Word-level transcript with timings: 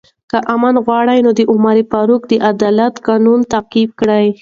که 0.31 0.37
امن 0.53 0.75
غواړئ، 0.85 1.19
نو 1.25 1.31
د 1.37 1.41
عمر 1.51 1.77
فاروق 1.91 2.21
د 2.27 2.33
عدالت 2.49 2.93
قانون 3.07 3.39
تعقیب 3.51 3.89
کړئ. 3.99 4.25